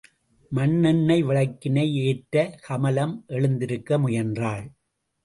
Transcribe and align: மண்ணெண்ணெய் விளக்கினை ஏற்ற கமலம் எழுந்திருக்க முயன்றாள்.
மண்ணெண்ணெய் 0.51 1.23
விளக்கினை 1.23 1.83
ஏற்ற 2.05 2.57
கமலம் 2.67 3.13
எழுந்திருக்க 3.27 3.99
முயன்றாள். 3.99 4.65